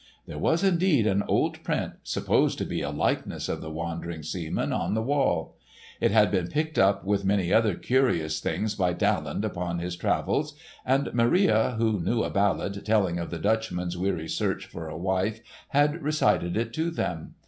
There 0.25 0.39
was 0.39 0.63
indeed 0.63 1.05
an 1.05 1.21
old 1.27 1.63
print 1.63 1.93
supposed 2.01 2.57
to 2.57 2.65
be 2.65 2.81
a 2.81 2.89
likeness 2.89 3.47
of 3.47 3.61
the 3.61 3.69
wandering 3.69 4.23
seaman, 4.23 4.73
on 4.73 4.95
the 4.95 5.01
wall. 5.03 5.55
It 5.99 6.09
had 6.09 6.31
been 6.31 6.47
picked 6.47 6.79
up 6.79 7.05
with 7.05 7.23
many 7.23 7.53
other 7.53 7.75
curious 7.75 8.39
things 8.39 8.73
by 8.73 8.93
Daland 8.95 9.45
upon 9.45 9.77
his 9.77 9.95
travels; 9.95 10.55
and 10.87 11.13
Maria 11.13 11.75
who 11.77 11.99
knew 11.99 12.23
a 12.23 12.31
ballad 12.31 12.83
telling 12.83 13.19
of 13.19 13.29
the 13.29 13.37
Dutchman's 13.37 13.95
weary 13.95 14.27
search 14.27 14.65
for 14.65 14.89
a 14.89 14.97
wife 14.97 15.39
had 15.67 16.01
recited 16.01 16.57
it 16.57 16.73
to 16.73 16.89
them. 16.89 17.35